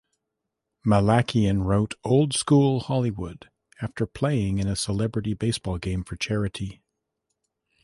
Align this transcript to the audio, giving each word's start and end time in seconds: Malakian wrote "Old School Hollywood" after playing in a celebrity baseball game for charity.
Malakian 0.83 1.63
wrote 1.63 1.93
"Old 2.03 2.33
School 2.33 2.79
Hollywood" 2.79 3.51
after 3.83 4.07
playing 4.07 4.57
in 4.57 4.67
a 4.67 4.75
celebrity 4.75 5.35
baseball 5.35 5.77
game 5.77 6.03
for 6.03 6.15
charity. 6.15 6.81